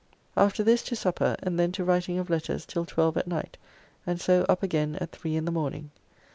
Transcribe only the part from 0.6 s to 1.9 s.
this to supper, and then to